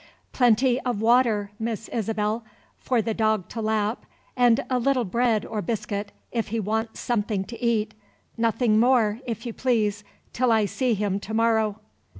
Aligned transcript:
"Plenty 0.33 0.79
of 0.79 0.99
water, 0.99 1.51
Miss 1.59 1.87
Isabel, 1.89 2.43
for 2.79 3.03
the 3.03 3.13
dog 3.13 3.47
to 3.49 3.61
lap, 3.61 4.03
and 4.35 4.65
a 4.67 4.79
little 4.79 5.05
bread 5.05 5.45
or 5.45 5.61
biscuit, 5.61 6.11
if 6.31 6.47
he 6.47 6.59
wants 6.59 6.99
something 6.99 7.43
to 7.43 7.63
eat. 7.63 7.93
Nothing 8.35 8.79
more, 8.79 9.19
if 9.27 9.45
you 9.45 9.53
please, 9.53 10.03
till 10.33 10.51
I 10.51 10.65
see 10.65 10.95
him 10.95 11.19
to 11.19 11.35
morrow." 11.35 11.81